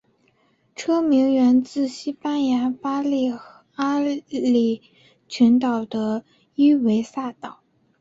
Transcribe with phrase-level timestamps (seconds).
[0.75, 3.31] 车名源自西班牙巴利
[3.75, 4.81] 阿里
[5.27, 7.59] 群岛的伊维萨岛。